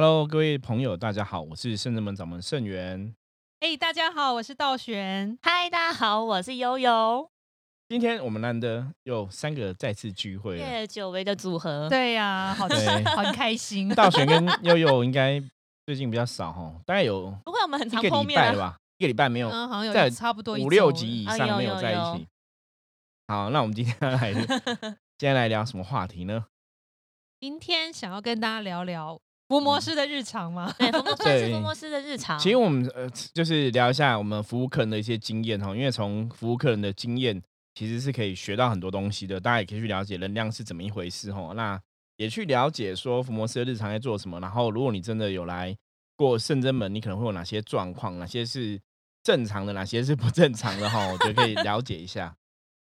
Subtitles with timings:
[0.00, 3.12] Hello，各位朋友，大家好，我是圣人门掌门圣元。
[3.58, 5.36] 哎，大家好，我是道玄。
[5.42, 7.28] 嗨，大家好，我是悠悠。
[7.88, 11.88] 今天我们难得有三个再次聚会久违的组合。
[11.88, 13.88] 对呀，好对很开心。
[13.96, 15.42] 道玄跟悠悠应该
[15.84, 18.44] 最近比较少哈，大概有不会，我们很一个常碰面啊。
[18.44, 22.28] 礼拜了吧，一个礼拜没有嗯，好像有在差不多五六集以上没有在一有有起。
[23.26, 24.32] 好，那我们今天来
[25.18, 26.46] 今天来聊什么话题呢？
[27.40, 30.72] 今天想要跟大家聊聊伏魔师的日常吗？
[30.78, 32.38] 对，福摩算是对福摩斯的日常。
[32.38, 37.42] 其实我们呃，就是聊一下我们服务客人的一些经验哈，因为从服务客人的经验，
[37.74, 39.40] 其实是可以学到很多东西的。
[39.40, 41.52] 大家也可以去了解能量是怎么一回事哈。
[41.54, 41.80] 那
[42.16, 44.38] 也去了解说福摩斯的日常在做什么。
[44.40, 45.74] 然后，如果你真的有来
[46.16, 48.78] 过圣真门，你可能会有哪些状况，哪些是
[49.22, 52.36] 正常的，哪些是不正常的哈，我觉得可以了解一下。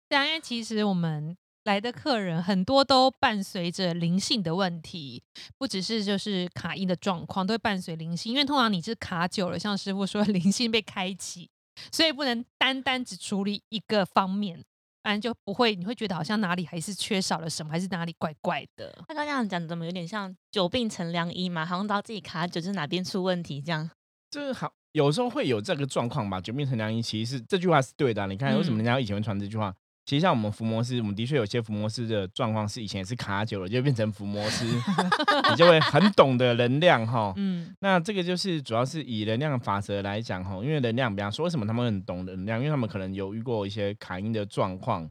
[0.08, 5.22] 对啊，因为其实我们来的客人很多都伴随着灵性的问题，
[5.58, 8.32] 不只是就是卡音的状况，都会伴随灵性。
[8.32, 11.50] 因为通常你是卡久了，像师傅说 灵性被开启，
[11.92, 14.56] 所以不能单单只处理一个方面，
[15.02, 18.90] 不然就不会你会觉得好像哪里还是缺少了什么，还是哪里怪怪的。
[19.06, 21.66] 他刚刚这样讲，怎么有点像久病成良医嘛？
[21.66, 23.90] 好像知道自己卡久，就是哪边出问题这样。
[24.30, 26.40] 就是好，有时候会有这个状况吧。
[26.40, 29.74] 久病成良医，其实是这句话是对的啊、你看，为什么人家以前会传这句话？
[30.10, 34.64] 其实像我们伏魔师，我们的确有些伏魔师的状况是以前也是卡久了，就变成伏魔师，
[35.48, 37.32] 你就会很懂得能量哈。
[37.36, 45.08] 嗯，那这个就是主要是以能量法则来讲哈，因为能量，比方说为什么他们很懂能量，因为他们可能有遇过一些卡音的状况，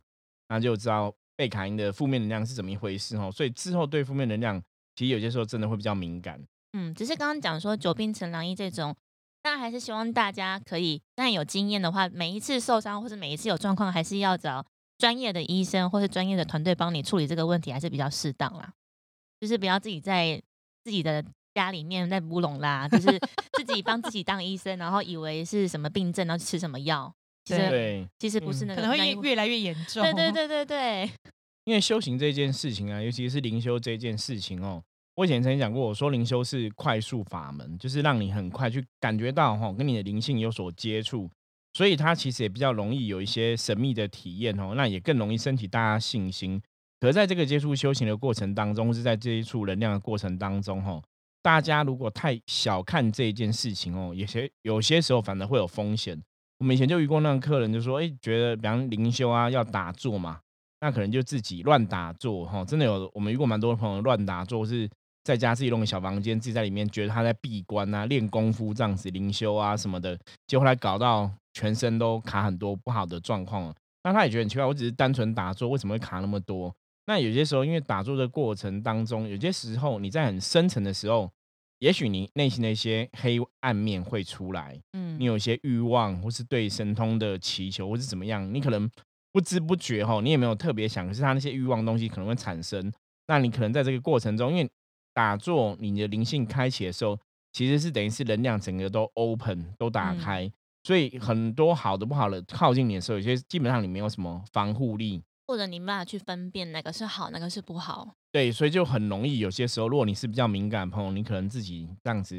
[0.50, 3.32] 那就知道被卡音的负面能量是怎么一回事哈。
[3.32, 4.62] 所以之后对负面能量，
[4.98, 6.38] 其实有些时候真的会比较敏感。
[6.74, 8.94] 嗯，只是刚刚讲说久病成良医这种，
[9.42, 14.66] 当然还是希望大家可以，但有经验的话，每一次受伤或者每一次有状况，还是要找
[15.00, 18.72] 专业的医生或是专业的团队帮你处理这个问题，还是比较适当啦。
[19.40, 20.40] 就是不要自己在
[20.84, 21.24] 自己的
[21.56, 23.08] 家里面在乌龙啦，就是
[23.58, 27.12] 自己帮自己当医生，然后以为是什么病症，然后吃什么药，
[27.46, 30.04] 其对实，其实不是嗯那个，可能会越来越严重。
[30.04, 31.10] 对对对对对，
[31.64, 34.84] 因为修行这件事情啊，尤其是灵修这件事情哦，
[35.16, 41.30] 我以前曾经讲过，我说灵修是快速法门，就是让你很快去感觉到哈、跟你的灵性有所接触，
[41.80, 46.62] 所以它其实也比较容易有一些神秘的体验哦，那也更容易升起大家信心。
[47.00, 51.02] 可是在这个接触修行的过程当中，或是在接触能量的过程当中，哈，
[51.42, 56.22] 大家如果太小看这一件事情哦，有些有些时候反而会有风险。
[56.58, 60.42] 我们以前就遇过那个客人，就说，哎，觉得比方灵修啊要打坐嘛，
[60.82, 64.90] 那可能就自己乱打坐哈，真的有我们遇过蛮多的朋友乱打坐，是
[65.24, 73.76] 在家自己弄个小房间，自己在里面觉得他在闭关啊、练功夫这样子灵修啊什么的，结果后来搞到全身都卡很多不好的状况了。
[74.04, 76.74] 那他也觉得很奇怪，我只是单纯打坐，为什么会卡那么多？
[77.06, 81.32] 那有些时候，因为打坐的过程当中，有些时候你在很深层的时候，
[81.80, 88.90] 也许你内心的一些黑暗面会出来，嗯你有一些欲望，或是对神通的祈求，或是怎么样，你可能
[89.32, 92.92] 不知不觉哈，你也没有特别想，可是他那些欲望东西可能会产生。
[93.28, 94.70] 那你可能在这个过程中，因为
[95.14, 97.18] 打坐，你的灵性开启的时候，
[97.52, 100.52] 其实是等于是能量整个都 open 都打嗯开，
[100.90, 105.22] 所以很多好的不好的靠近你的时候，有些基本上你没有什么防护力。
[105.46, 108.16] 或者你没办法去分辨哪个是好，哪个是不好。
[108.32, 112.36] 对，所以就很容易，有些时候，如果你是比较敏感的朋友，你可能自己这样子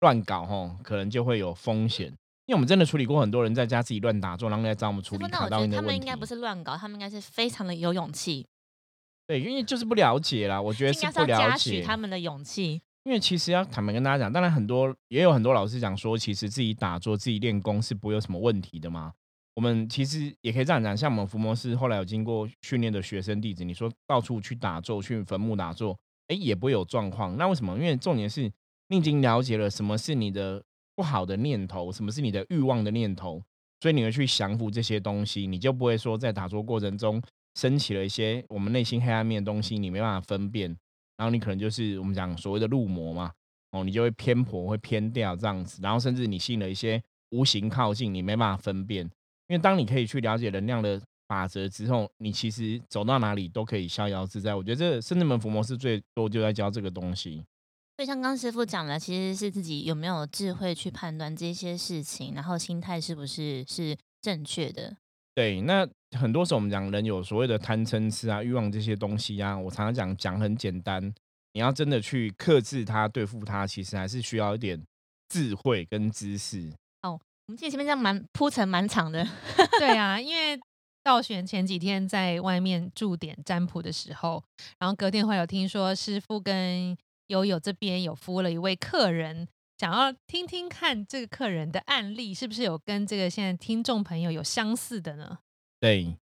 [0.00, 2.06] 乱搞吼，可能就会有风险。
[2.46, 5.96] 因为我们真的处理过很多人在家自己乱打坐，然后来找我们处理到觉得他们音的问题。
[5.96, 8.46] 应该不是乱搞，他们应该是非常的有勇气，
[9.26, 11.82] 对，因为就是不了解啦，我觉得应该是不了要嘉许解。
[11.82, 12.80] 他们的勇气。
[13.04, 19.12] 因为其实要坦白跟大家讲，当然很多也有很多老师讲说，其实自己打坐、自己练功是不会有什么问题的嘛。
[19.54, 25.98] 我们其实也可以这样讲，像我们伏魔师后来有经过训练的学生弟子，你说到处去打坐、去坟墓打坐，
[26.28, 27.36] 哎，也不会有状况。
[27.36, 27.76] 那为什么？
[27.76, 28.50] 因为重点是
[28.88, 30.62] 你已经了解了什么是你的
[30.94, 33.42] 不好的念头，什么是你的欲望的念头，
[33.80, 37.20] 所以你会去降服这些东西，你就不会说在打坐过程中
[37.56, 40.74] 升起了一些我们内心黑暗面的东西，你没办法分辨。
[41.16, 43.32] 然后你可能就是我们讲所谓的入魔嘛，
[43.72, 49.04] 哦，你就会偏颇，会偏掉这样子，然后甚至你信了一些无形靠近，你没办法分辨。
[49.48, 54.54] 因为当你可以去了解能量的法则之后，你其实走到哪里都可以逍遥自在。
[54.54, 57.44] 我觉得这圣智门伏魔是最多就在教这个东西。
[57.96, 64.96] 所以像刚师傅讲的，其实是自己有没有智慧去判断这些事情，然后心态是不是是正确的。
[65.34, 65.86] 对，那
[66.18, 71.02] 很多时候我们讲人有所谓的贪嗔痴啊、欲望这些东西啊，我常常讲讲很简单，
[71.52, 74.82] 你要真的去克制它、对付它，其实还是需要一点
[75.28, 76.70] 智慧跟知识。
[77.02, 79.26] 哦我们其实前面这样蛮铺陈蛮长的，
[79.80, 80.58] 对啊，因为
[81.02, 84.42] 道玄前几天在外面驻点占卜的时候，
[84.78, 89.48] 然后隔天会有听说师傅跟悠悠这边有服务了一位客人，
[89.78, 95.38] 想要听听看这个客人的案例是不是有跟这个现在听众朋友有相似的呢？
[95.82, 96.16] 对，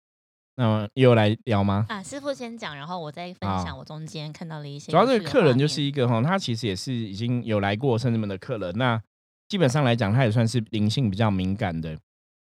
[0.56, 1.87] 那么又来聊吗？
[1.88, 9.00] 啊，师傅先讲，然后我再分好享我中间看到了一些主要这个客人就是一个哈，他其实也是已经有来过圣人们的客人，那
[9.49, 11.97] 基本上来讲，他也算是灵性比较敏感的。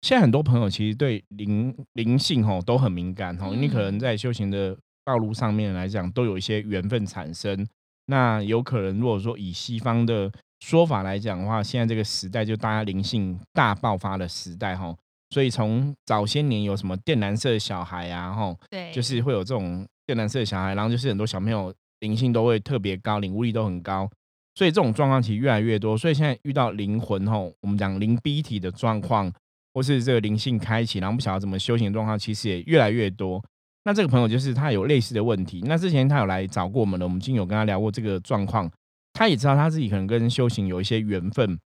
[0.02, 7.66] 现在很多朋友其实对灵灵性吼都很敏感吼，因为可能嗯在修行的道路上面来讲，都有一些缘分产生。
[8.06, 10.30] 那有可能如果说以西方的
[10.60, 14.96] 说法来讲的话，现在这个时代就大家灵性大爆发的时代吼，
[15.30, 24.10] 所以从早些年有什么靛蓝色小孩啊吼，对，就是会有这种靛蓝色的小孩，然后就是很多小朋友灵性都会特别高，领悟力都很高，
[24.54, 25.96] 所以这种状况其实越来越多。
[25.96, 29.32] 所以现在遇到灵魂吼，我们讲灵 B 体的状况，
[29.72, 33.42] 或是这个灵性开启，然后不晓得怎么修行的状况，其实也越来越多。
[33.84, 38.70] 那这个朋友就是他有类似的问题，那之前他有来找过我们了，我们已经有跟他聊过这个状况，
[39.12, 41.58] 他也知道他自己可能跟修行有一些缘分，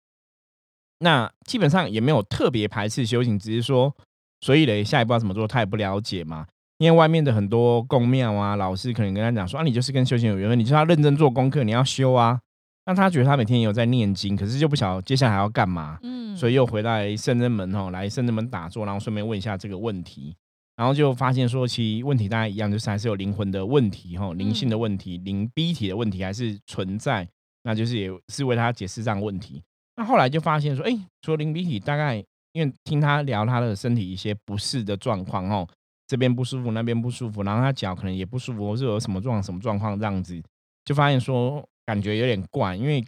[0.98, 3.94] 那基本上也没有特别排斥修行，只是说，
[4.40, 6.46] 所以嘞，下一步要怎么做，他也不了解嘛。
[6.78, 12.40] 因为外面的很多宫庙啊，老师可能跟他讲说啊，你就是跟修行有缘分，你就要认真做功课，你要修啊。
[12.86, 20.36] 那他觉得他每天也有在念经，可是就不晓得接下来还要干嘛，嗯，所以又回来圣真门哦，来圣真门打坐，然后顺便问一下这个问题，
[20.76, 27.26] 然后就发现说，其实问题大家一样，就是还是有灵魂的问题哈，灵性的问题、灵逼体的问题还是存在，
[27.62, 29.62] 那就是也是为他解释这样的问题。
[29.96, 30.92] 那后来就发现说，哎，
[31.22, 32.16] 除了灵逼体，大概
[32.52, 35.66] 因为听他聊他的身体一些不适的状况哦，
[36.06, 40.42] 这边不舒服，那边不舒服，然后他脚可能也不舒服，或是有什么状什么状况这样子，
[40.84, 43.04] 就发现说感觉有点怪，因为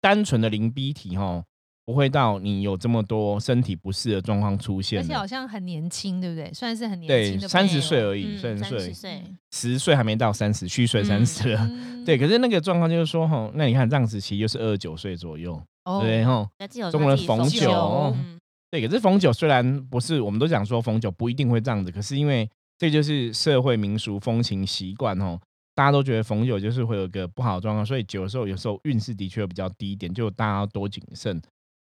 [0.00, 1.42] 单纯的灵逼体哦，
[1.84, 6.52] 不会到你有这么多身体不适的状况出现而且好像很年轻，对不对？
[6.52, 11.66] 算是很年对轻的，三十岁而已，嗯三十岁30，岁嗯十岁还没到三十，虚岁三十了。
[11.70, 16.48] 嗯对，可是那个状况就是说，哈，那你看这样子，其实就是二十九岁左右，哦对哈。
[16.58, 18.38] 那既有中国人逢他自己酒酒哦嗯
[18.70, 25.40] 对，可是逢九虽然不是，我们都讲说逢九不一定会这样子，可是因为这就是社会民俗风情习惯哦，
[25.74, 31.40] 大家都觉得逢九就是会有一个不好的状况，所以九的时候有时候运势的确比较低一点，就大家要多谨慎。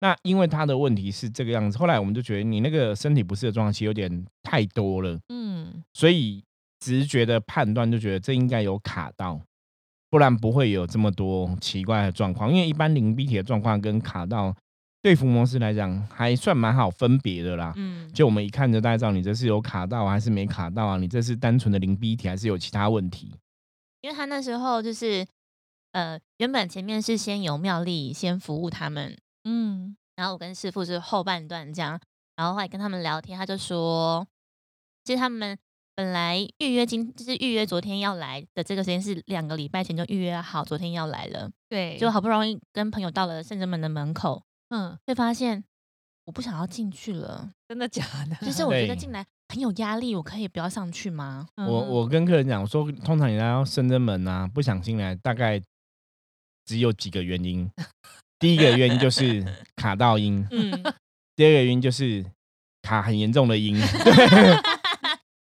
[0.01, 6.45] 那因为他的问题是这个样子，后来我们就觉得你那个身体不适的状况其实有点太多了，嗯，所以
[6.79, 9.41] 直觉的判断就觉得这应该有卡到，
[10.11, 12.51] 不然不会有这么多奇怪的状况。
[12.51, 14.55] 因为一般灵逼体的状况跟卡到，
[15.03, 17.73] 对伏魔师来讲还算蛮好分别的啦。
[17.77, 23.35] 嗯，就我们一看就大概知道你这是有卡到啊还是没卡到啊，你这是单纯的灵逼体还是有其他问题。
[24.01, 25.27] 因为他那时候就是
[25.93, 31.99] 呃，原本前面是先由妙丽先服务他们，嗯，然后我跟师傅是后半段这样，
[32.37, 34.27] 然后后来跟他们聊天，他就说，
[35.05, 35.59] 其实他们
[35.99, 45.65] 本来预约今就是预约昨天要来的这个时间是两个礼拜前就预约好，昨天要来了，对，就好不容易跟朋友到了圣真门的门口，嗯，会发现
[46.27, 48.47] 我不想要进去了，真的假的？
[48.47, 51.49] 就是我觉得对进来很有压力，我可以不要上去吗？
[51.57, 55.61] 嗯我我跟客人讲，我说通常你来到深圳门啊，不想进来，大概
[56.65, 57.69] 只有几个原因。
[58.39, 59.45] 第一个原因就是
[59.75, 60.71] 卡到音，嗯，
[61.35, 62.25] 第二个原因就是
[62.83, 63.75] 卡很严重的音。
[63.75, 64.63] 对，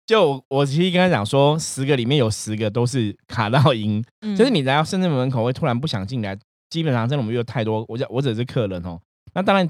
[0.06, 6.38] 就我其实跟他讲说，十个里面有十个都是卡到音，嗯就是你来到深圳门口会突然不想进来，
[6.70, 9.00] 基本上真的我们有太多，我讲我只是客人哦。
[9.34, 9.70] 那当然，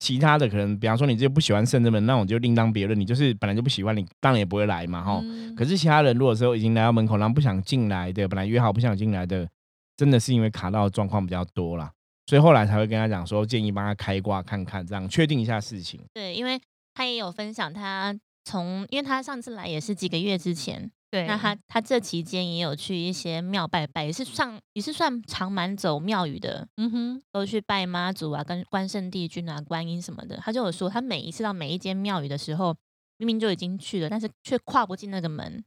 [0.00, 2.98] 其他的可能，比方说你就不喜欢深圳门，那我就另当别论。
[2.98, 9.48] 你就是本来就不喜欢，你当然也不会来嘛，哈、嗯可是其他人如果说已经来到门口，然后不想进来的，本来约好不想进来的，
[9.96, 11.90] 真的是因为卡到的状况比较多啦，
[12.26, 16.00] 所以后来才会跟他讲说，建议帮他开挂看看，这样确定一下事情。
[16.14, 16.60] 对，因为
[16.94, 18.14] 他也有分享他
[18.48, 30.38] 从，因为他上次来也是几个月之前，对，那他他这期间也有去一些庙拜拜，也是上也是算常蛮走庙宇的，嗯哼，都去拜妈祖啊、跟关圣帝君啊、观音什么的。
[30.38, 32.74] 他就有说，他每一次到每一间庙宇的时候，
[33.18, 35.62] 明明就已经去了，但是却跨不进那个门。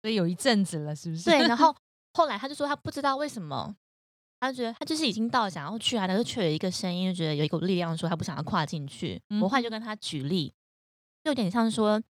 [0.00, 1.24] 所以有一阵子了，是不是？
[1.24, 1.74] 对，然后
[2.14, 3.74] 后来他就说他不知道为什么，
[4.40, 9.20] 他觉得他就是已经到了想要去啊，但是却有一个声音，就觉得有一股力量说他不想要跨进去。
[9.42, 10.54] 我后来就跟他举例，就
[11.30, 12.00] 有点像说，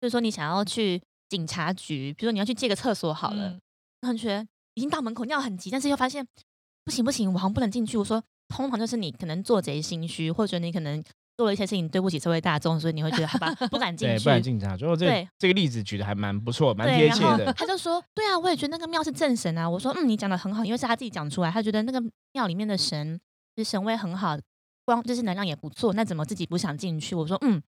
[0.00, 3.60] 就是说你想要去警察局，比如说你要去借个厕所好了，嗯
[4.02, 6.24] 然后你觉得已经到门口尿很急，但是又发现
[6.84, 7.96] 不行不行，我好像不能进去。
[7.96, 11.02] 我说，通常就是你可能做贼心虚，或者你可能
[11.36, 14.30] 做了一些事情对不起社会大众，所以你会觉得好吧，不敢进，去不。
[14.30, 14.76] 敢进察。
[14.76, 17.52] 最后这对这个例子举的还蛮不错，蛮贴切的。
[17.54, 19.68] 他就说，对啊，我也觉得那个庙是正神啊。
[19.68, 22.00] 我说，嗯，你讲的很好，因为是他自己讲出来，他觉得那个
[22.32, 23.18] 庙里面的神
[23.56, 24.38] 就是神位很好，
[24.84, 27.14] 光就是能量也不错，那怎么自己不想进去？
[27.14, 27.60] 我说，嗯，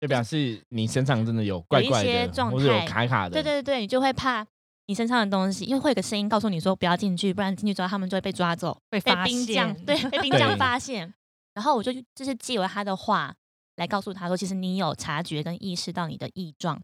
[0.00, 3.30] 就表示你身上真的有怪怪的，有一些状或者有态卡卡的。
[3.30, 4.46] 对对对，你就会怕
[4.86, 11.12] 你身上的东西，因为会有个声音告诉你说不要进去，不然进去之后他们就会被抓走，被被发兵将现对被冰将发现。
[11.54, 13.34] 然后我就就是借由他的话
[13.76, 16.80] 来告诉他说，其实你有察觉跟意识到你的异状。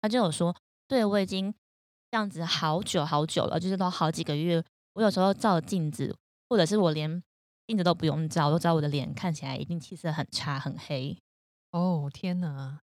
[0.00, 0.54] 他就有说，
[0.88, 1.52] 对我已经
[2.10, 4.62] 这样子好久好久了，就是都好几个月。
[4.94, 6.16] 我有时候照镜子，
[6.48, 7.22] 或者是我连
[7.66, 11.18] 镜子都不用照，我都知道我的脸看起来一定气色很差很黑。
[11.74, 12.78] 哦天哪，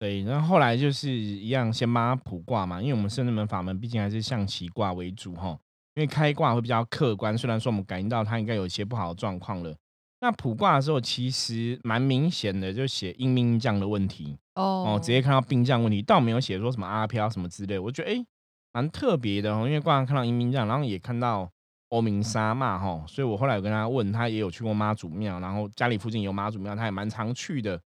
[0.00, 5.56] 对，然后后来就是一样，先帮他卜卦嘛，因为我们圣人门法门毕竟还是象棋卦为主哈，
[5.94, 7.38] 因为开卦会比较客观。
[7.38, 9.72] 虽然说我们感应到他应该有一些不好的状况了，
[10.20, 18.26] 那卜卦的时候其实蛮明显的，就写阴兵将的问题哦哦，直接看到兵将问题，倒没有写说什么阿飘什么之类，我觉得诶
[18.72, 21.48] 蛮特别的哦，因为卦上看到阴兵将，然后也看到
[21.90, 27.80] 欧明沙嘛哈，所以我后来有跟他问，他也有去过妈祖庙，然后家里附近有妈祖庙，他也蛮常去的。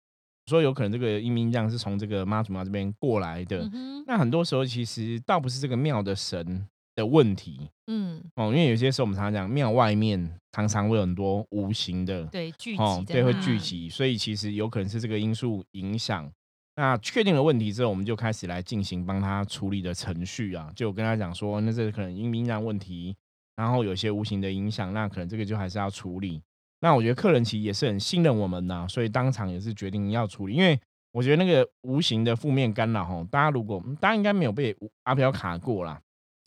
[0.50, 16.29] 说有可能这个阴兵将是从这个妈祖庙这边过来的，嗯那很多时候其实倒不是这个庙的神的问题嗯，哦，因为有些时候我们常常讲庙外面常常会有很多无形的对聚集哦，对，会聚集，所以其实有可能是这个因素影响。
[16.75, 23.15] 那确定了问题之后，我们就开始来进行帮他处理的程序啊，就跟他讲说，那这可能阴兵将问题，
[23.56, 26.41] 然后有些无形的影响，那可能这个就还是要处理。
[26.81, 30.79] 那我觉得客人其实也是很信任我们呐，所以当场也是决定要处理，因为
[31.12, 36.00] 我觉得那个无形的负面干扰哈，大家如果大家应该没有被阿飘卡过啦，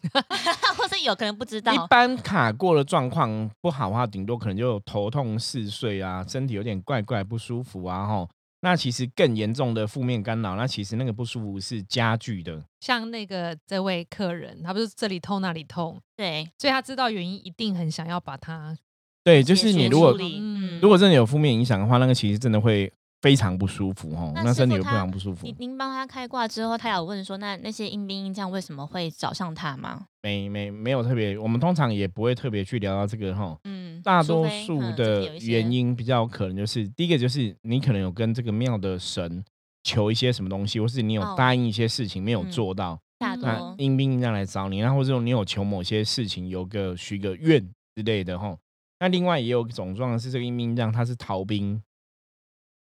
[0.76, 8.28] 或是有可能不知道一，般卡过的状况不好的话，顶多可能就有头痛嗜睡啊，身体有点怪怪不舒服啊吼。
[8.64, 12.64] 那其实更严重的负面干扰，那其实那个不舒服是加剧的。
[12.78, 18.78] 像那个这位客人，他不是这里痛那里痛，对，所以他知道原因，一定很想要把它
[19.24, 25.54] 对，就是你如果嗯如果真的有负面影响的话，那个其实真的会非常不舒服哦，那那身体会非常不舒服您。
[25.60, 30.06] 您帮他开挂之后，他有问说，那那些阴兵阴将为什么会找上他吗？
[30.24, 33.56] 没没没有特别，我们通常也不会特别去聊到这个哈。
[33.62, 39.44] 嗯，大多数的原因比较可能就是第一个就是你可能有跟这个庙的神
[39.84, 47.60] 求一些什么东西，或是你有哦答应一些事情没有嗯做到，那多阴兵阴将来找你，然后或者说你有求某些事情有个许个愿
[47.94, 48.56] 之类的哈。
[49.02, 51.82] 那另外也有一种状况是这个阴兵阴将他是逃兵，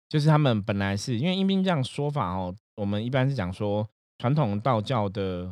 [0.07, 5.45] 就是他们本来是因为阴兵这样说法哦，我们一般是讲说传统道教的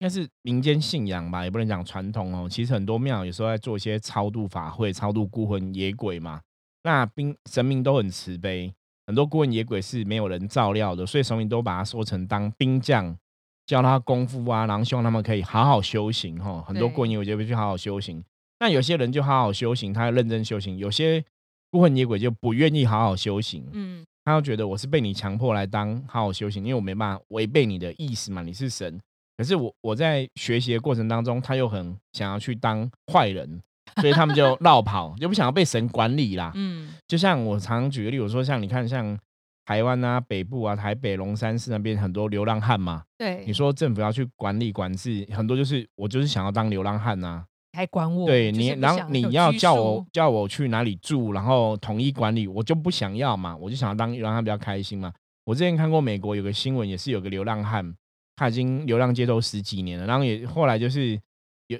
[0.00, 2.46] 应该是民间信仰吧，也不能讲传统哦。
[2.46, 6.42] 其实很多庙有时候在做一些超度法会，超度孤魂野鬼嘛。
[6.82, 8.74] 那兵神明都很慈悲，
[9.06, 13.16] 很多孤魂野鬼是没有人照料的，所以神明都把他说成当兵将，
[13.64, 16.62] 教他功夫啊，然后希望他们可以好好修行哈。
[16.68, 18.22] 很多对孤魂野鬼就会去好好修行。
[18.64, 21.22] 那有些人就好好修行，他认真修行；有些
[21.70, 28.98] 孤魂野鬼就不愿意好好修行，嗯他就觉得我是被你强迫来当好好修行，因为我没办法违背你的意思嘛，你是神。
[29.36, 33.60] 可是我我在学习的过程当中，他又很想要去当坏人，
[34.00, 36.52] 所以他们就绕跑，就不想要被神管理啦。
[36.54, 39.18] 嗯就像我常举个例，我说像你看，像
[39.66, 47.44] 台湾啊、北部啊、台北龙山寺那边很多流浪汉嘛，对，你说政府要去管理管制，很多就是我就是想要当流浪汉呐、
[47.74, 48.26] 还管我？
[48.26, 55.12] 对你，然后你要叫我叫我去哪里住，然后统一管理，我就不想要嘛，我就想要当让他比较开心嘛。
[55.44, 57.94] 我之前看过美国有个新闻，也是有个流浪汉，
[58.36, 61.20] 他已经流浪街头十几年了，然后也后来就是
[61.66, 61.78] 有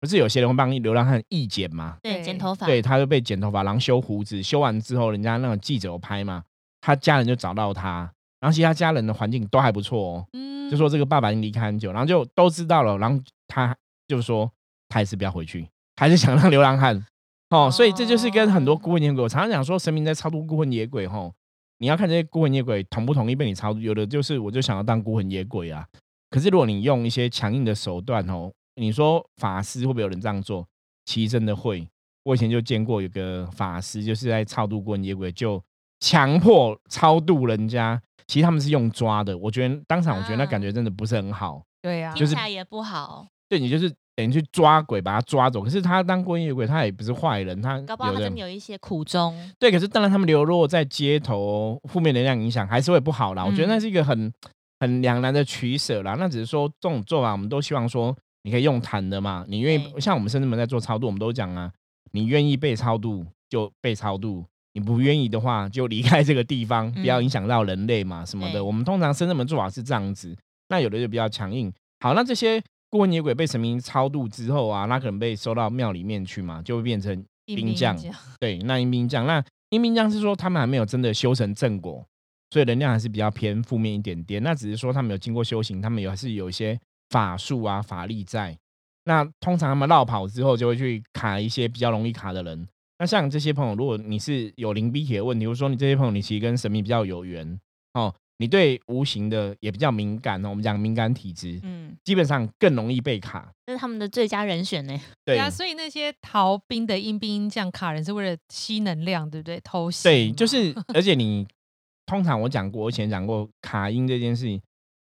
[0.00, 6.42] 不是有些人会帮流浪汉义剪嘛，对，剪头发，对，他就被剪头发，然后修胡子，修完之后，人家那种记者有拍嘛，
[6.80, 8.10] 他家人就找到他，
[8.40, 13.74] 然后其他家人的环境都还不错哦，嗯就说这个爸爸已经离开很久，然后就都知道了，然后他
[14.08, 14.55] 就说他
[14.90, 17.04] 还是不要回去，还是想当流浪汉
[17.50, 21.32] 哦，所以这就是跟很多孤魂野鬼，我常常讲说神明在超度孤魂野鬼吼，
[21.78, 25.86] 你要看这些孤魂野鬼同不同意被你超度，有的就是我就想要当孤魂野鬼啊，
[26.30, 30.66] 可是如果你用一些强硬的手段哦，你说法师会不会有人这样做？
[31.04, 31.86] 其实真的会，
[32.24, 35.62] 我以前就见过有个法师就是在超度孤魂野鬼，就
[36.00, 38.00] 强迫超度人家。
[38.26, 41.62] 其实他们是用抓的，我觉得当场我觉得那感觉真的不是很好。
[41.80, 45.62] 对呀，就是也不好，对你就是等于去抓鬼，把他抓走。
[45.62, 49.36] 可是他当孤魂野鬼，他也不是坏人，他搞不好他有的真的有一些苦衷。
[49.58, 49.70] 对。
[49.70, 53.44] 可是当然，他们流落在街头，负面能量影响还是会不好啦。
[53.44, 54.32] 我觉得那嗯是一个很
[54.80, 56.16] 很两难的取舍啦。
[56.18, 59.44] 那只是说这种做法，我们都希望说你可以用谈的嘛。
[59.48, 61.70] 你愿意像我们深圳门在做超度，我们都讲啊，
[62.12, 64.44] 你愿意被超度就被超度。
[64.72, 68.62] 你不愿意的话，就离开这个地方，不要嗯影响到人类嘛，什么的。
[68.62, 70.36] 我们通常深圳门做法是这样子，
[70.68, 71.72] 那有的就比较强硬。
[72.00, 77.12] 好，那这些孤魂野鬼被神明超度之后啊，那可能被收到庙里面去嘛，就会变成
[77.46, 82.04] 阴兵将将对，那阴兵将，那阴兵将是说他们还没有真的修成正果，
[82.50, 84.42] 所以能量还是比较偏负面一点点。
[84.42, 86.78] 那只是说他们有经过修行，他们有还是有一些
[87.10, 88.56] 法术啊、法力在。
[89.04, 92.66] 那通常他们绕跑之后，就会去卡一些比较容易卡的人。
[92.98, 97.60] 那像这些朋友，如果你是有灵逼体的问题，或者说你这些朋友你其实跟神明比较有缘
[97.94, 100.50] 哦，你对无形的也比较敏感哦。
[100.50, 103.50] 我们讲敏感体质，嗯，基本上更容易被卡。
[103.66, 105.00] 这是他们的最佳人选呢。
[105.24, 109.60] 对啊，所以那些逃兵的阴兵这样卡人是为了吸能量，对不对？
[109.60, 110.04] 偷袭。
[110.04, 111.46] 对，就是 而且你
[112.04, 114.60] 通常我讲过，我以前讲过卡音这件事情，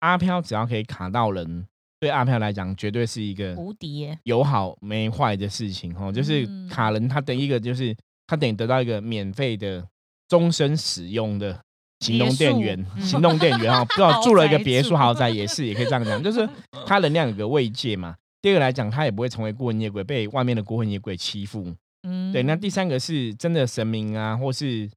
[0.01, 1.67] 阿飘只要可以卡到人。
[2.01, 6.13] 对阿飘来讲，绝对是一个无敌耶，有好没坏的事情哦。
[6.13, 9.83] 就是卡人，他等一个就是他等于得到一个免费的
[10.29, 11.59] 终身使用的
[12.05, 16.49] 行动电源，行动电源哦，不知道 住了一个别墅豪宅也是，也可以这样讲，就是
[16.87, 18.17] 他能量有个慰藉嘛。
[18.43, 21.75] 第二个来讲，他也不会成为孤魂野鬼，被外面的孤魂野鬼欺负。
[22.03, 22.43] 嗯，对。
[22.43, 24.91] 那第三个是真的神明啊，或是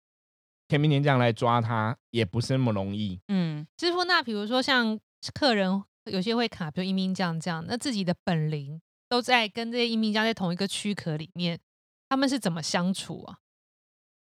[0.68, 3.20] 天明天这样来抓他，也不是那么容易。
[3.30, 5.00] 嗯，师傅，那比如说像
[5.34, 5.84] 客人。
[6.10, 11.60] 有些会卡，比如阴兵将这样，那自己的本灵都在跟这些阴兵将在同一个躯壳里面，
[12.08, 13.40] 他们是怎么相处啊？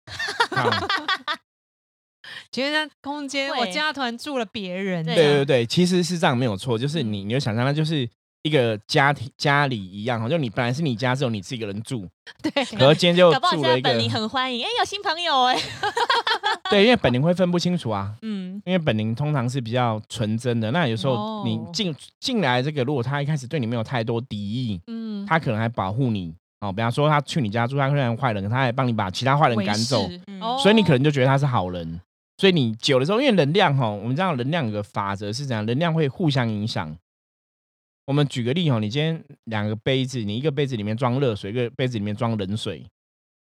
[2.50, 8.08] 觉得空间我家团住了别人，对对对，其实是这样没有错，就是你你就想象它就是
[8.42, 12.08] 一个家庭家里一样哈，就你本来是你家只有你自己一个人住，
[12.42, 15.56] 对，可今天就住了一个，本宁很欢迎，哎，有新朋友哎。
[16.70, 18.14] 对，因为本宁会分不清楚啊。
[18.22, 20.70] 嗯，因为本宁通常是比较纯真的。
[20.70, 26.32] 那有时候你进进来这个，如果他一开始对你没有太多敌意，嗯，他可能还保护你。
[26.60, 30.08] 哦，比方说他去你家住，他虽然坏人，他还帮你把其他坏人赶走，
[30.62, 32.00] 所以你可能就觉得他是好人。
[32.40, 36.96] 所以你久的时候，因为能量哈，我们知道能量有个法则是怎样，能量会互相影响。
[38.06, 42.82] 我们举个例哈，你今天两个杯子，你一个杯子里面装热水，一个杯子里面装冷水。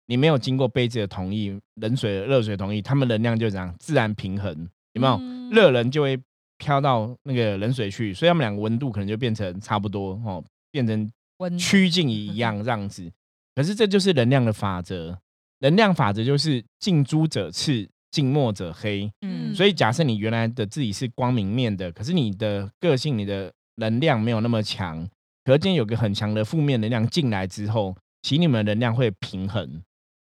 [0.06, 5.20] 你没有经过杯子的同意，冷水、热水同意，它们能量就这样自然平衡，有没有？
[5.50, 6.16] 热人就会
[6.56, 11.10] 飘到那个冷水去，所以他们两个温度可能就变成差不多哦，变成
[11.58, 13.10] 趋近一样这样子。
[13.56, 15.18] 可是这就是能量的法则，
[15.58, 19.10] 能量法则就是近朱者赤，近墨者黑。
[19.20, 25.06] 嗯，所以假设你原来的自己是光明面的，可是你的个性、你的能量没有那么强，
[25.44, 29.82] 可是今天有个很强的负面能量进来之后，其实你们的能量会平衡。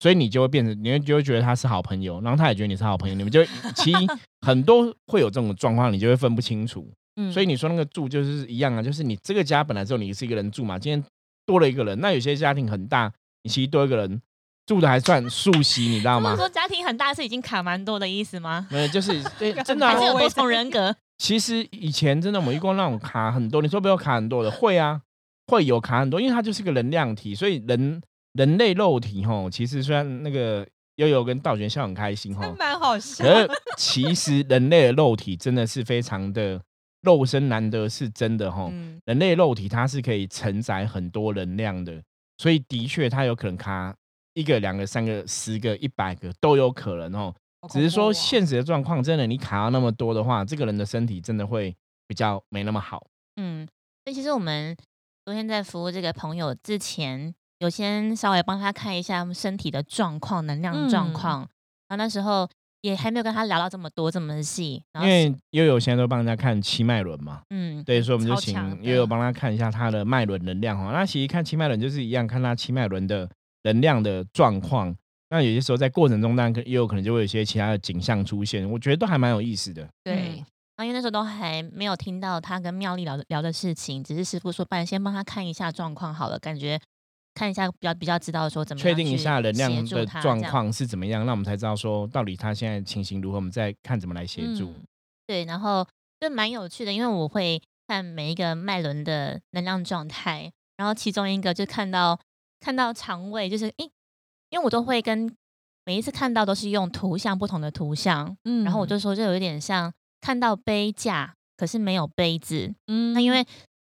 [0.01, 3.99] 所以你就会变成，你会就会觉得他是好朋友，然后他也觉得你是好朋友，你们就 其实
[4.47, 6.89] 很多会有这种状况，你就会分不清楚。
[7.17, 11.03] 嗯，所以你说那个住就是一样啊，就是你这个家本来只有你是一个人住嘛，今天
[11.45, 14.23] 多了一个人，那有些家庭很大，你其实多一个人
[14.69, 16.37] 住的还算熟悉，你知道吗？
[16.37, 18.69] 说家庭很大是已经卡蛮多的意思吗？
[18.71, 20.95] 没有，就是 对，真的还是有多重人格。
[21.19, 25.01] 其实以前真的我们遇过那种卡很多，你说不要卡很多的，会啊，
[25.47, 28.01] 会有卡很多，因为它就是个能量体，所以人。
[28.35, 30.65] 人类肉体吼，其实虽然那个
[30.97, 33.25] 悠悠跟道玄笑很开心吼，蛮好笑。
[33.25, 36.61] 可是其实人类的肉体真的是非常的
[37.01, 38.71] 肉身难得是真的吼。
[39.07, 42.01] 人类肉体它是可以承载很多能量的，
[42.37, 43.93] 所以的确它有可能卡
[44.39, 47.35] 一个、两个、三个、十个、一百个都有可能哦。
[47.69, 51.75] 只是说现实的状况，真的你卡到那么多的话，这个人的身体真的会
[52.07, 53.07] 比较没那么好。
[53.37, 53.67] 嗯，
[54.05, 54.77] 所以其实我们
[55.25, 57.35] 昨天在服务这个朋友之前。
[57.61, 61.41] 有先稍微帮他看一下身体的状况、能量状况，
[61.89, 62.49] 然后那时候
[62.83, 64.81] 也还没有跟他聊到这么多这么细。
[64.95, 70.93] 因为悠悠现在都帮人家看七脉轮嘛，嗯，对，所以我们就请悠悠帮他看一下他的脉轮能量哈。
[70.93, 73.29] 那其实看七脉轮就是一样，看他七脉轮的
[73.63, 74.95] 能量的状况。
[75.31, 79.87] 那有些时候在过程中，当然也有可能就会有一些其他的景象出现，我觉得都还蛮有意思的。
[80.03, 80.43] 对，
[80.77, 86.81] 啊因为那时候都还没有听到他跟妙丽聊聊的事情，只是师傅说，不然先帮他看一下状况好了，感觉。
[87.35, 94.75] 看一下，比较比较知道说怎么确定一下能量的状况是怎么样，那我们才知道说到底他现在情形如何，我们再看怎么来协助。
[95.25, 95.87] 对，然后
[96.19, 102.19] 就蛮有趣的，因为我会看每一个脉轮的能量状态，然后其中一个就看到
[102.61, 103.91] 看到肠胃，就是诶，
[104.51, 105.35] 因为我都会跟
[105.85, 113.47] 每一次看到都是用图像不同的图像，嗯，然后我就说就有一点像看到杯架，可是没有杯子，嗯，那因为。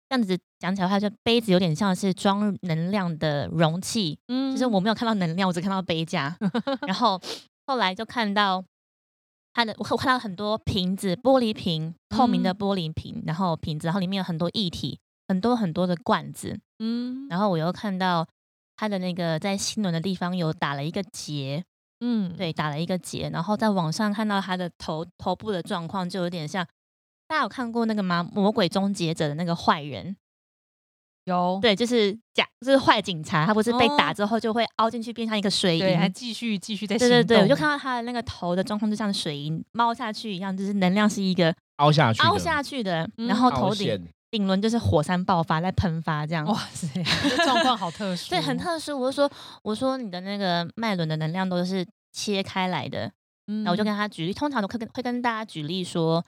[0.09, 6.37] 这样子讲起来的话，就杯子有点像是装能量的容器，嗯，就是我没有看到能量，我只看到杯架。
[6.87, 7.19] 然后
[7.65, 8.63] 后来就看到
[9.55, 14.99] 它的，我我看到很多瓶子，玻璃瓶，透明的玻璃瓶，然后瓶子，然后里面有很多液体，
[15.29, 18.29] 很多很多的罐子，嗯，然后我又看到
[18.83, 21.63] 它的那个在心轮的地方有打了一个结，
[22.01, 26.67] 嗯，对，打了一个结，然后在网上看到他的头头部的状况，就有点像。
[27.29, 28.29] 大家有看过那个吗？
[28.35, 30.17] 魔鬼终结者的那个坏人，
[31.27, 46.47] 有对，就是假，就是坏警察，他不是被打之后就会凹进去，变成一个水银，还继续继续在对对对，我就看到他的那个头的状况，就像水银猫下去一样，就是能量是一个凹下去凹下去的，然后头顶顶轮就是火山爆发在喷发这样。
[46.47, 46.89] 哇塞，
[47.29, 48.99] 这状况好特 殊，对，很特殊。
[48.99, 49.31] 我就说，
[49.63, 53.13] 我说你的那个脉轮的能量都是切开来的，
[53.49, 53.63] 嗯。
[53.63, 56.25] 然后我就跟他举例，通常都会跟会跟大家举例说，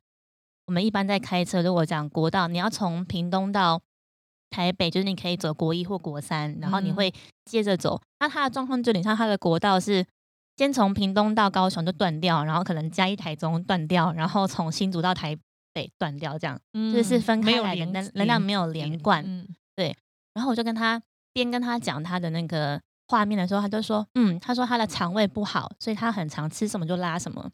[0.67, 3.81] 我们一般在开车，如果讲国道，你要从屏东到
[4.51, 7.15] 台北，就是你可以走国一或国三，然后你嗯会
[7.47, 7.99] 接着走。
[8.21, 10.05] 那他的状况就有点像他的国道是
[10.59, 15.35] 先从屏东到高雄就断掉，然后可能嘉义台中断掉，然后从新竹到台
[15.75, 19.23] 北断掉，这样就是分开来的能能量没有连贯。
[19.27, 19.47] 嗯
[20.35, 21.01] 然后我就跟他
[21.33, 27.49] 边跟他讲他的那个画面的时候，他就说，嗯，他说他的肠胃不好，所以他很常吃什么就拉什么，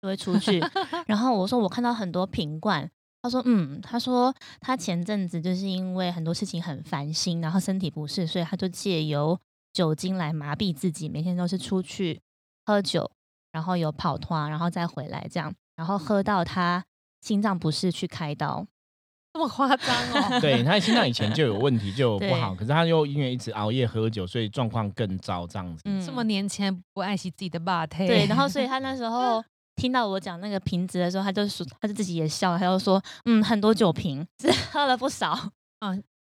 [0.00, 0.58] 就会出去。
[1.06, 9.38] 然后我说我看到很多瓶罐，他说嗯，他说他前阵子就是因为很多事情很烦心，然后身体不适，所以他就借由
[9.74, 12.22] 酒精来麻痹自己，每天都是出去
[12.64, 13.10] 喝酒，
[13.52, 16.82] 然后有跑团，然后再回来这样，然后喝到他
[17.20, 18.66] 心脏不适去开刀。
[19.34, 25.82] 这么夸张哦， 对他心脏以前就有问题，就有不好，可是他又因为一直熬夜喝酒，所以状况更糟，这样子。
[25.84, 29.44] 嗯这么年轻不爱惜自己的霸体，对，然后所以 他那时候
[29.76, 35.38] 听到我讲那个瓶子的时候，他就说，他就自己也笑了，他就说，嗯，很多酒瓶，是喝了不少。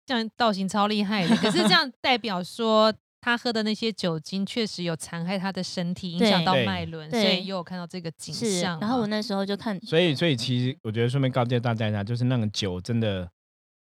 [0.07, 2.92] 这样造型超厉害的，可是这样代表说。
[3.20, 8.80] 他喝的那些酒精确实有残害他的身体，影响到脉轮，所以又有看到这个景，象。
[8.80, 13.28] 然后我那时候就看，所以，所以其实我觉得顺便告诫大家一下，就是那个酒真的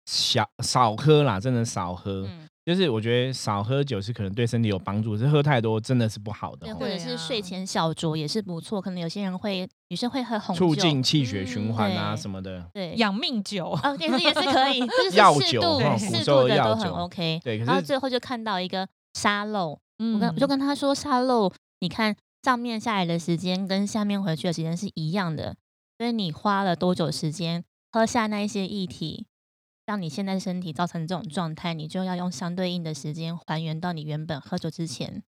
[0.07, 2.27] 少少喝啦，真的少喝。
[2.27, 8.81] 嗯，就是我觉得少喝酒是可能对身体有帮助，是喝太多真的是不好的或者是睡前小酌也是不错。
[8.81, 12.65] 可能有些人会，女生会喝红酒，促进气血循环啊对什么的。
[12.73, 17.41] 对，养命酒，啊，也是也是可以， 就是药酒适度哈适度的都很的药酒 OK。
[17.45, 25.57] 对，可是然后最后就看到一个沙漏，我嗯跟我就跟他说，沙漏，你看上面下来的时间跟下面回去的时间是一样的，
[25.99, 29.27] 所以你花了多久时间喝下那一些液体，
[29.87, 35.23] 让你现在身体造成这种状态，你就要用相对应的时间还原到你原本喝酒之前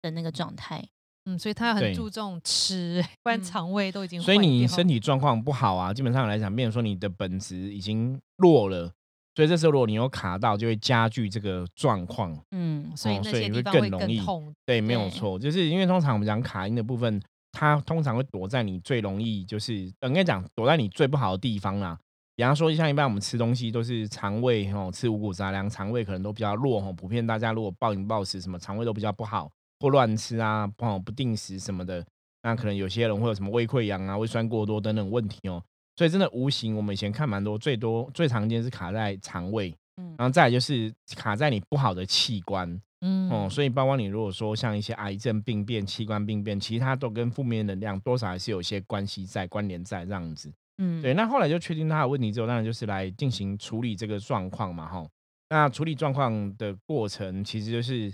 [0.00, 0.88] 的那个状态。
[1.24, 3.42] 嗯，所以他很注重吃，不然嗯。
[3.44, 8.92] 肠胃都已经所以你身体状况不好啊，基本上来讲，变成说你的本质已经弱了，
[9.34, 12.38] 所以这时候如果你有卡到，就会加剧这个状况。
[12.50, 14.54] 嗯，所以那些地方会更容易更痛。
[14.66, 21.98] 对，没有对错，就是因为通常我们讲卡音的部分，它通常会躲在你最容易，就是呃应该讲躲在你最不好的地方啦。
[22.34, 26.92] 比方说，像一般我们吃东西都是肠胃哦，吃五谷杂粮，肠胃可能都比较弱哦。
[26.92, 32.04] 普遍大家如果暴饮暴食，什么肠胃都比较不好，或乱吃啊，不好不定时什么的，
[32.42, 35.62] 那可能有些人会有什么胃溃疡啊、胃酸过多等等问题哦。
[36.02, 42.68] 所以真的无形，我们以前看蛮多，最多最常见是卡在肠胃，嗯然后再来就是卡在你不好的器官。
[43.02, 50.52] 嗯哦，所以包括你如果说像一些癌症病变、器官病变，其实它都跟负面能量多少还是有些关系在、关联在这样子。
[50.78, 55.06] 嗯，对，那后来就确定他的问题之后，当然就是来进行处理这个状况嘛，哈。
[55.50, 58.06] 那处理状况的过程，其实就是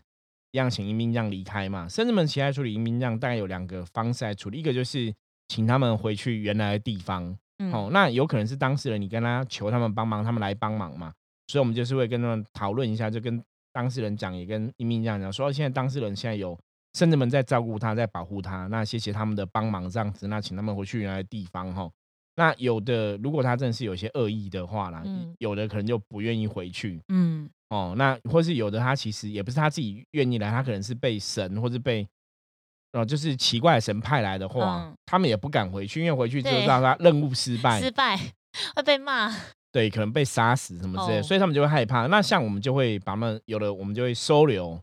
[0.53, 1.88] 一样请阴兵将离开嘛。
[1.88, 5.11] 甚至们其他处理阴兵将大概有两个方式来处理，一个就是
[5.48, 11.12] 请他们回去原来的地方，嗯哦，那有可能是当事人你跟他求他们帮忙，他们来帮忙嘛，
[11.49, 13.42] 所以我们就是会跟他们讨论一下，就跟
[13.73, 16.59] 当事人讲，也跟一鸣讲讲，说现在当事人现在有
[16.94, 21.90] 甚至们在照顾他，在保护他，那谢谢他们的帮忙，这样子，那请他们回去原来的地方哈。
[22.37, 27.94] 那有的如果他真的是有些恶意的话啦，嗯有的可能就不愿意回去嗯哦。
[27.99, 32.07] 那或是有的他其实也不是他自己愿意来，他可能是被神或是被。
[32.98, 38.18] 哦，就是奇怪的神派来的话，嗯他们也不敢回去，因为回去之后让他任务失败，失败
[38.76, 39.34] 会被骂。
[39.70, 42.06] 对，可能被杀死什么之类的，哦所以他们就会害怕。
[42.06, 44.80] 那像我们就会把他们有的，我们就会收留，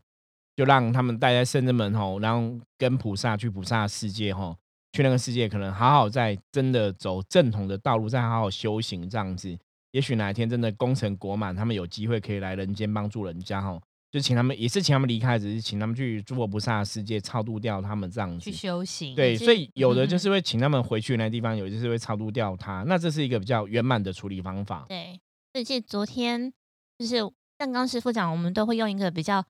[0.54, 4.56] 就让他们待在圣人门吼，然后跟菩萨去菩萨的世界吼，
[4.92, 9.58] 去那个世界可能好好在真的走正统的道路，再好好修行这样子。
[9.90, 13.82] 也许哪一天真的功成国满，他们有机会可以来人间帮助人家吼，
[14.16, 18.50] 就请他们也是请他们离开，只是请他们去诸佛菩萨的世界超度掉他们这样子去。
[18.50, 19.14] 修行。
[19.14, 22.82] 对，所以有的就嗯是会请他们回去那地方，有的就是会超度掉他。
[22.86, 24.86] 那这是一个比较圆满的处理方法。
[24.88, 25.20] 对，
[25.52, 26.50] 所以其实昨天
[26.98, 27.16] 就是
[27.58, 29.44] 像刚师傅讲，我们都会用一个比较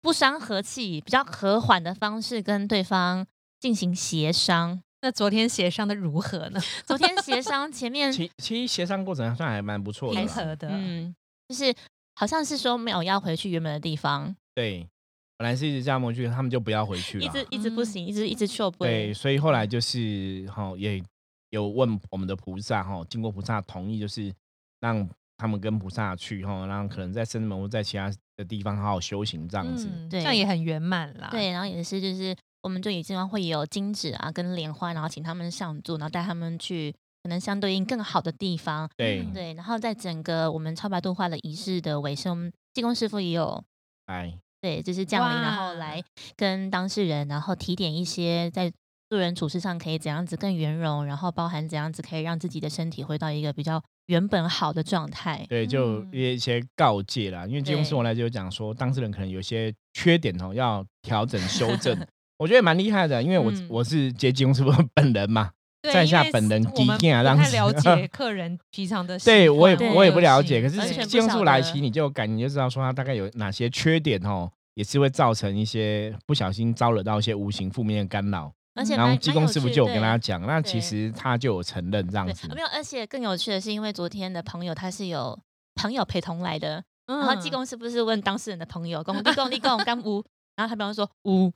[0.00, 3.26] 不伤和气、比较和缓的方式跟对方
[3.60, 4.80] 进行协商。
[5.02, 6.60] 那昨天协商的如何呢？
[6.86, 11.14] 昨天协商前面，其其实协商过程算还蛮不错的啦，平和的，嗯，
[11.48, 11.74] 就是
[12.18, 14.88] 好像是说没有要回去原本的地方，对，
[15.36, 17.24] 本来是一直叫他们去，他们就不要回去了。
[17.24, 18.84] 一直一直不嗯行，一直一直去不。
[18.84, 21.02] 对，所以后来就是哈、也
[21.50, 24.32] 有问我们的菩萨哈、经过菩萨同意，就是
[24.80, 29.86] 让他们跟菩萨去哈、让可能在深门或在其他的地方好好修行这样子。
[29.86, 31.28] 嗯，对这样也很圆满啦。
[31.30, 36.94] 对，然后也是就是我们就也经常会有金纸啊跟莲花，然后请他们上座，然后带他们去
[37.26, 38.88] 可能相对应更好的地方。
[38.96, 43.60] 对嗯对，然后在整个我们超白度化的仪式的尾声，济公师傅也有
[44.06, 46.00] 哎，对，就是降临，然后来
[46.36, 48.72] 跟当事人，然后提点一些在
[49.10, 55.44] 做人处事上可以怎样子更圆融，然后包含怎样子可以让自己的身体回到一个比较原本好的状态。
[55.48, 57.44] 对，就嗯一些告诫啦。
[57.44, 61.98] 因为济公师傅来就有讲说，当事人可能有些缺点哦，要调整修正。
[62.38, 65.55] 我觉得蛮厉害的，因为我、嗯我是接济公师傅本人嘛，对
[65.92, 70.60] 在下本人我们意见啊不太了解客人平常的 对我也我也不了解。
[70.62, 78.52] 可是完全不济公师傅晓得来其你就感，你就知道说他大概有哪些缺点哦，也是会造成一些不小心招惹到一些无形负面的干扰。
[78.74, 80.38] 然后而且蛮济公师傅就有跟他讲。
[80.38, 82.46] 讲，那其实他就有承认这样，子。
[82.54, 85.38] 没有，而且更有趣的是，因为昨天的朋友他是有
[85.76, 90.22] 朋友陪同来的，嗯然后济公是不是问当事人的朋友，公立公立公干屋，
[90.56, 91.52] 然后他比方说五，哦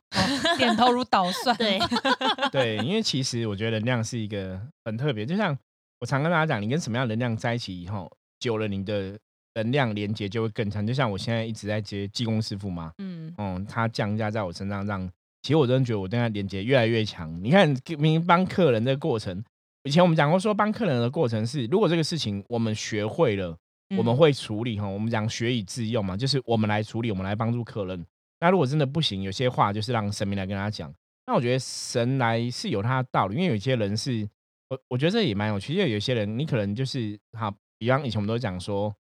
[0.58, 1.56] 点头如捣蒜。
[1.56, 1.78] 对，
[2.52, 5.56] 对，因为其实我觉得能量是一个很特别，就像
[6.00, 9.18] 我常跟大家讲，你跟什么样能量在一起以后，久了你的
[9.54, 10.86] 能量连接就会更强。
[10.86, 15.08] 就像我现在一直在接技工师傅嘛，嗯，嗯，他降价在我身上，让
[15.42, 17.32] 其实我真的觉得我跟他连接越来越强。
[17.42, 19.42] 你看，明明帮客人这个过程，
[19.84, 23.56] 以前我们讲过说帮客人的过程是，如果这个事情我们学会了，
[23.96, 28.04] 我们嗯会处理哈，我们讲学以致用嘛，就是我们来处理，我们来帮助客人。
[28.40, 30.92] 那如果真的不行，有些话就是让神明来跟他讲。
[31.26, 34.28] 那我觉得神来是有他的道理，因为有些人是，
[34.68, 38.92] 我我觉得这也蛮有趣，因为有些人你可能就是好，比方以前我们都讲说，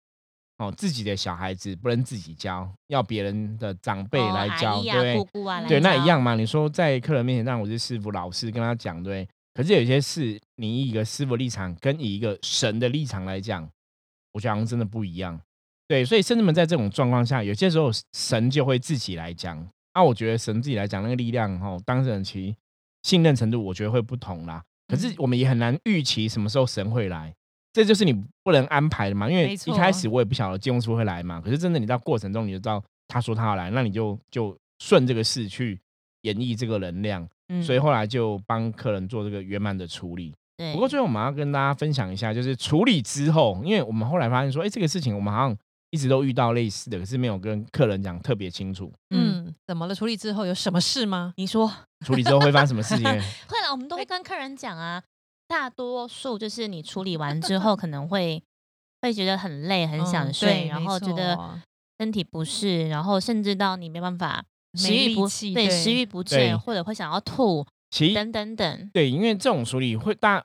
[0.59, 5.24] 哦，自己的小孩子不能自己教，要别人的长辈哦来教，对不对姑？
[5.33, 6.35] 姑啊，对，那一样嘛。
[6.35, 9.27] 你说在客人面前让我是师傅、老师跟他讲，对。
[9.55, 13.68] 可是有些事，你以一个师傅立场跟以一个神的立场来讲，
[14.33, 15.40] 我觉得好像真的不一样。
[15.88, 19.66] 对，所以甚至们在这种状况下，有些时候神就会自己来讲。
[19.94, 22.57] 那、我觉得神自己来讲那个力量，哈，当事人其实
[23.03, 24.62] 信任程度，我觉得会不同啦。
[24.87, 27.35] 可是嗯我们也很难预期什么时候神会来，
[27.72, 28.12] 这就是你
[28.44, 29.29] 不能安排的嘛。
[29.29, 35.81] 因为一开始我也不晓得金庸师傅会来嘛，可是真的你到过程中你就知道他说他要来，那你就就顺这个事去
[36.22, 40.33] 演绎这个能量，嗯所以后来就帮客人做这个圆满的处理。
[40.57, 45.57] 对，不过最后我们要跟大家分享一下，就是处理之后，因为我们后来发现说，哎，这个事情我们好像
[45.90, 48.92] 一直都遇到类似的，可是没有跟客人讲特别清楚。
[49.11, 49.94] 嗯，嗯，怎么了？
[49.94, 51.33] 处理之后有什么事吗？
[51.37, 51.70] 你说
[52.05, 53.05] 处理之后会发生什么事情？
[53.48, 55.03] 会了，我们都会跟客人讲啊，
[55.46, 58.42] 大多数就是你处理完之后 可能会
[59.01, 61.59] 会觉得很累、很想嗯睡，然后觉得
[61.98, 68.90] 身体不适，然后甚至到你没办法食欲不对对食欲不振，或者会想要吐其等等等。
[68.92, 70.44] 对，因为这种处理会大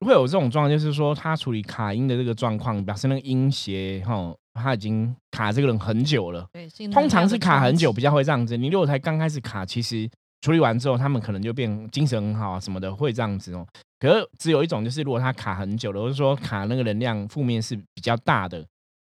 [0.00, 6.46] 会有这种状况，就是说他处理卡音的这个状况，表示那个音邪哈，他已经卡这个人很久了。
[6.52, 10.08] 对，通常是卡很久比较会这样子，你如果才刚开始卡，其实
[10.40, 13.66] 处理完之后，他们可能就变精神很好啊什么的，会这样子哦。
[13.98, 18.64] 可是只有一种，就是如果他卡很久了，或者说卡那个能量负面是比较大的，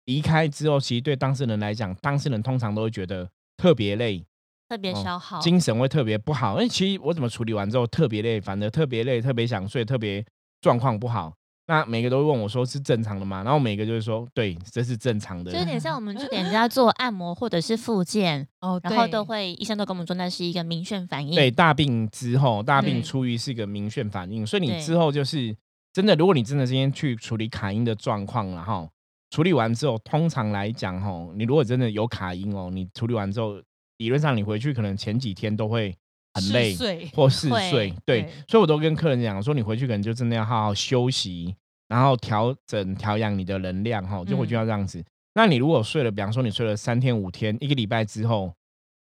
[0.05, 4.25] 离开之后，其实对当事人来讲，当事人通常都会觉得特别累，
[4.67, 6.55] 特别哦消耗，精神会特别不好。
[6.55, 10.25] 哎，其实我怎么处理完之后特别累，反而特别累，特别想睡，特别
[10.62, 11.33] 状况不好。
[11.69, 13.43] 那每个都会问我说是正常的吗？
[13.43, 15.60] 然后每个就是说对，这是正常的就。
[15.60, 21.36] 有点像我们去 给人家做按摩或者是复健，哦，然后都会医生都跟我们说那是一个明眩反应。
[21.36, 25.55] 对，大病之后，大病对初愈是一个明眩反应，所以你之后就是
[25.93, 28.89] 真的，如果你真的今天去处理卡音的状况了哈，
[29.29, 33.62] 处理完之后，通常来讲吼，你如果真的有卡音哦，你处理完之后，
[33.97, 35.95] 理论上你回去可能前几天都会
[36.39, 41.56] 很累或嗜睡，对对，所以我都跟客人讲说，你回去可能就真的要好好休息，
[41.88, 45.04] 然后调整调养你的能量哈，就回去嗯要这样子。
[45.36, 48.52] 那你如果睡了，比方说你睡了三天五天，一个礼拜之后，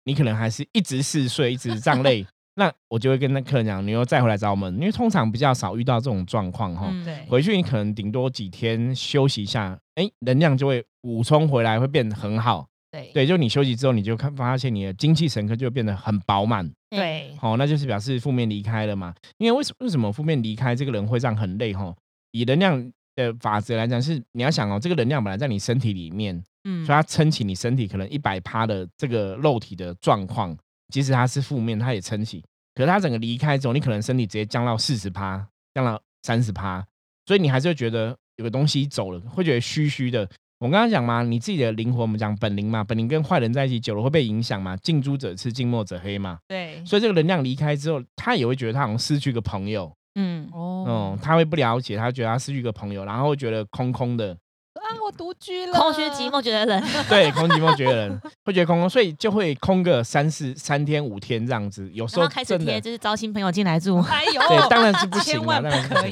[0.05, 2.25] 你可能还是一直嗜睡，一直这样累，
[2.57, 6.89] 那我就会跟那客人讲，你又再回来找我们，因为通常比较少遇到这种状况哈。
[6.91, 12.67] 嗯对，回去你可能顶多几天休息一下，哎，能量就会补充回来，会变得很好。
[12.91, 16.69] 对对，就你休息之后，你就看发现你的精气神科就会变得很饱满。
[16.95, 19.13] 对好、那就是表示负面离开了嘛。
[19.37, 21.73] 因为为什为什么负面离开这个人会这样很累？
[21.73, 21.95] 哈，
[22.31, 30.57] 以能量的法则来讲，是你要想哦，这个能量本来在你身体里面，嗯所以它撑起你身体可能一百趴的这个肉体的状况，
[30.93, 32.43] 即使它是负面，它也撑起。
[32.73, 36.85] 可是它整个离开之后，你可能身体直接降到四十趴，降到三十趴，
[37.25, 40.29] 所以你还是会觉得有个东西走了，会觉得虚虚的。
[40.59, 46.39] 我刚刚讲嘛，你自己的灵魂，我们讲本灵嘛，本灵跟坏人在一起久了会被影响嘛，近朱者赤，近墨者黑嘛。
[46.47, 50.49] 对，所以这个能量离开之后，他也会觉得他好像失去个朋友，嗯。
[50.53, 54.37] 嗯哦，，他会不了解，他觉得他失去个朋友，然后会觉得空空的，
[54.85, 63.99] 啊，我独居了，空虚寂寞觉得冷， 对，空寂寞觉得冷会觉得空空，所以就会空个三四三天五天这样子，有时候真的贴，就是招新朋友进来住。
[64.09, 66.07] 哎呦，对，当然是不行了，千万不当然不可。
[66.07, 66.11] 以。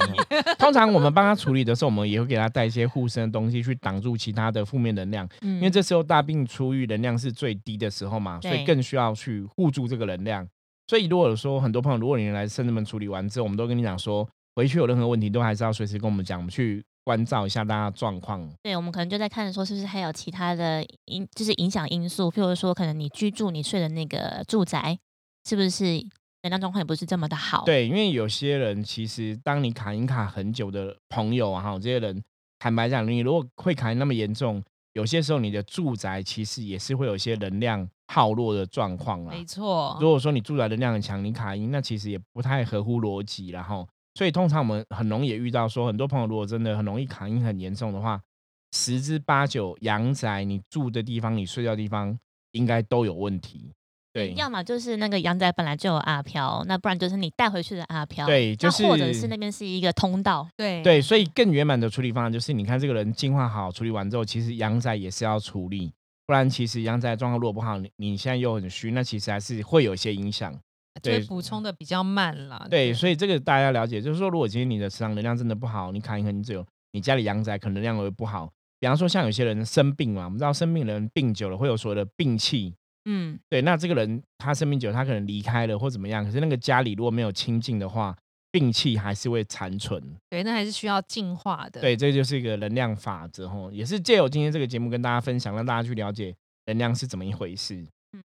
[0.58, 10.46] 通常我们帮他处理的时候，我们也会给他带一些护身的东西去挡住其他的负面能量，嗯因为这时候大病初愈，能量是最低的时候嘛，所以更需要去护住这个能量。
[10.86, 18.50] 所以如果说很多朋友，如果你来圣人们处理完之后，我们都跟你讲说，回去有任何问题都还是要随时跟我们讲，我们去关照一下大家的状况。
[18.62, 24.98] 对，我们可能就在看说是不是还有其他的因，就是影响因素，譬如说可能你居住你睡的那个住宅
[25.48, 25.84] 是不是
[26.42, 32.22] 能量状况也不是这么的好？，对，因为有些人其实当你卡银卡很久的朋友啊，哈，这些人
[32.58, 34.62] 坦白讲，你如果会卡那么严重，
[34.94, 39.30] 有些时候你的住宅其实也是会有一些能量耗弱的状况啊。
[39.30, 48.20] 没错，如果说你住宅能量很强，你卡音，那其实也不太合乎逻辑，然后，所以通常我们很容易也遇到说，很多朋友如果真的很容易卡音很严重的话，
[48.72, 52.16] 十之八九阳宅你住的地方、你睡觉的地方
[52.52, 53.72] 应该都有问题。
[54.12, 65.92] 对，要么就是那个阳宅本来就有阿飘，那不然就是你带回去的阿飘，对就是或者是是那边是一个通道，对对，所以更圆满的处理方案就是，你看这个人净化好，处理完之后，其实阳宅也是要处理，
[66.26, 70.56] 不然其实阳宅状况如果不好，你你现在又很虚，那其实还是会有一些影响。
[71.02, 72.66] 对就会补充的比较慢啦。
[72.70, 78.50] 对，所以这个大家要了解，就是说，如果今天你的磁场能量真的不好，你卡你很久，你家里阳宅可能能量会不好。
[78.80, 82.74] 比方说，像有些人生病嘛，我们知道生病的人病久了会有所谓的病气，
[83.06, 88.14] 嗯，对，那这个人他生病久了，他可能离开了或怎么样，可是那个家里如果没有清净的话，
[88.52, 90.00] 病气还是会残存。
[90.28, 91.80] 对，那还是需要净化的。
[91.80, 96.34] 对，这就是一个能量法则吼，也是借由今天这个节目跟大家分享，让大家去了解
[96.66, 97.76] 能量是怎么一回事。
[98.12, 98.22] 嗯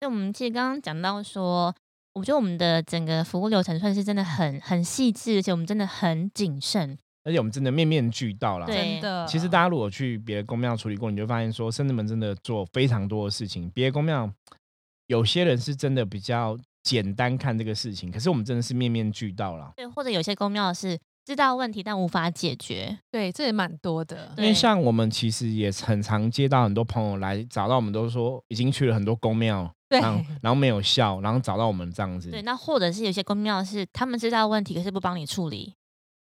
[0.00, 1.72] 那我们其实刚刚讲到说，
[2.14, 6.98] 我觉得我们的整个服务流程算是真的很很细致，而且我们真的很谨慎。
[7.24, 8.66] 而且我们真的面面俱到啦。
[8.66, 9.24] 对真的。
[9.26, 13.70] 其实大家如果去别的宫庙处理过，你就发现说，圣子们真的做非常多的事情。
[13.70, 14.28] 别的宫庙
[15.06, 19.72] 有些人是真的比较简单看这个事情，可是我们真的是面面俱到啦。
[19.76, 22.98] 对，或者有些公庙是知道问题但无法解决。
[23.12, 24.34] 对，这也蛮多的。
[24.36, 30.00] 因为像我们其实也很常接到很多朋友来找到我们，都说已经去了很多宫庙，对。
[30.00, 32.30] 然后然后没有效，然后找到我们这样子。
[32.30, 35.74] 对，那或者是有些公庙是他们知道问题，可是不帮你处理。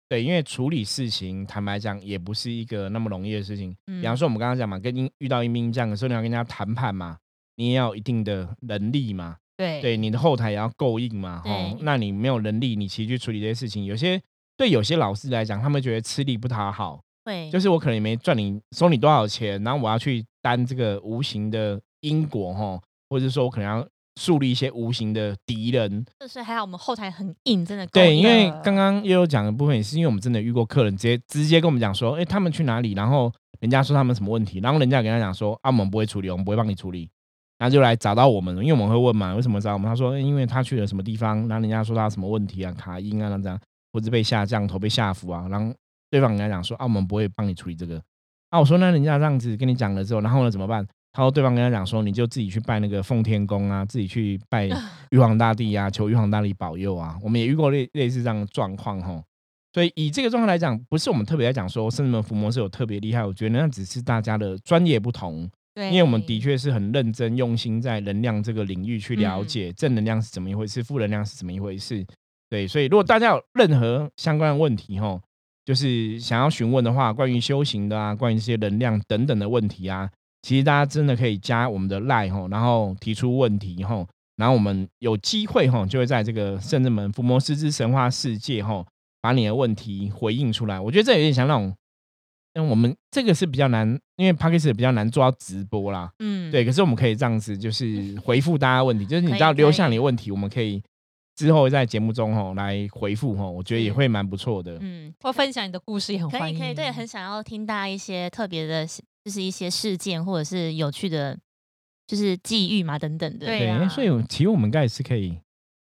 [0.07, 3.75] 对，因为处理事情，坦白讲，也不是一个那么容易的事情。
[3.87, 4.01] 嗯。
[4.01, 7.17] 比方说，我们刚刚讲嘛，跟阴遇到阴兵这样的时候，你要跟人家谈判嘛，
[7.55, 9.81] 你也要有一定的能力嘛，对。
[9.81, 14.21] 对，你的后台也要够硬嘛，哦，那你没有能力，你其实去处理这些事情，有些
[14.57, 22.79] 对有些老师来讲，他们觉得吃力不讨好，对，就是我可能也没赚你收你多少钱，然后我要去担这个无形的因果，吼，
[23.15, 23.87] 或者说我可能要
[24.19, 37.09] 树立一些无形的敌人，就是还好我们后台很硬，真的对，因为刚刚悠悠讲的部分，也是因为我们真的遇过客人直接直接跟我们讲说，哎、他们去哪里，然后人家说他们什么问题，然后人家跟他讲说，啊，我们不会处理，我们不会帮你处理，
[37.57, 39.87] 然后就来找到我们，因为我们会问嘛，为什么找我们？
[39.87, 43.57] 他说，诶因为他去了什么地方，然后人家说他什么问题啊，卡音啊，这样，
[43.93, 45.73] 或者被下降头、被下符啊，然后
[46.11, 48.01] 对方跟他讲说，啊，我们不会帮你处理这个。
[48.49, 50.87] 啊，我说那人家这样子跟你讲了之后，然后呢怎么办？
[51.15, 54.67] 他说对方跟他讲说，你就自己去拜那个奉天宫啊，自己去拜
[55.11, 57.17] 玉皇大帝啊，求玉皇大帝保佑啊。
[57.23, 59.23] 我们也遇过类类似这样的状况吼。
[59.71, 65.49] 所以以这个状况来讲，不是我们特别在讲说圣人们伏魔是有特别厉害，我觉得那只是大家的专业不同。
[65.73, 72.05] 对，因为我们的确是很认真用心在能量这个领域去了嗯解正能量是怎么一回事，负能量是怎么一回事。
[72.49, 75.21] 对，所以如果大家有任何相关的问题吼，
[75.65, 80.09] 就是想要询问的话，关于修行的啊，关于这些能量等等的问题啊，
[80.45, 88.85] 其实大家真的可以加我们的 line 吼，然后提出问题吼，然后我们有机会吼，就会在这个圣人门伏魔师之神话世界吼，
[89.21, 90.79] 把你的问题回应出来。
[90.79, 91.73] 我觉得这有点像那种。
[92.53, 100.81] 因为我们这个是比较难，因为 p a c k a g e 比较难做到直播啦，嗯，对，可是我们可以这样子，就是回复大家问题，就是你只要留下你的问题，我们可以
[101.35, 104.77] 之后在节目中吼来回复吼，我觉得也是会蛮不错的。
[104.79, 106.57] 嗯，或分享你的故事也很欢迎。
[106.57, 111.35] 可以可以，对，很想要听大家一些特别的事，就是一些事件或者是有趣的，
[112.05, 113.47] 就是际遇嘛等等的。
[113.47, 115.35] 对啊所以其实我们应该也是可以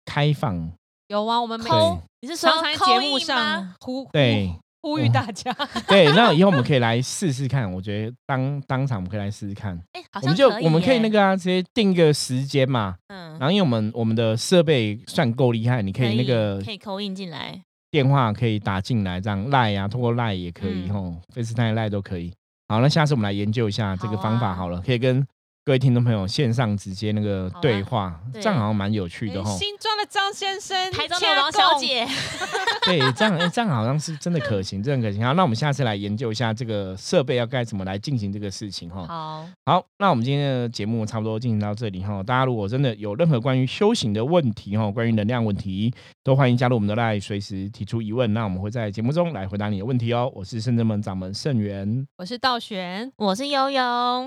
[0.05, 0.71] 开放，
[1.09, 4.49] 有啊，我们每抠你是说常常在节目上呼对
[4.81, 5.53] 呼吁大家。
[5.89, 17.61] 对，那以后我们可以 来试试看，我觉得当当场我们可以来试试看，哎，好我们就我们可以那个啊，直接定个时间嘛，嗯然，后因为我们我们的设备算够厉害，你可以那个可以扣印进来。
[17.89, 22.33] 电话可以打进来，这样赖啊，通过赖也可以嗯吼，FaceTime 赖都可以。
[22.69, 25.25] 好，那下次我们来研究一下这个方法好了，可以跟
[25.67, 29.51] 各位听众朋友线上直接那个对话，对这样好像蛮有趣的哎哈。
[29.57, 32.07] 新庄的张先生，台中的王小，姐，
[32.87, 35.25] 对，这样哎，这样好像是真的可行，真的可行。
[35.25, 39.05] 好，那我们下次来研究一下这个设备要该怎么来进行这个事情哈。
[39.07, 42.23] 好，好，那我们今天的节目差不多进行到这里哈。
[42.23, 45.93] 大家如果真的有任何关于修行的问题哈，关于能量问题，
[46.23, 50.31] 都欢迎加入我们的 line，随时提出疑问，那我们会在节目中来回答你的问题哦。
[50.33, 53.81] 我是圣真门掌门圣元，我是道玄，我是悠悠，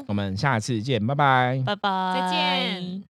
[0.06, 1.62] 我们下次见，拜拜拜。
[1.64, 3.09] 拜拜，再见。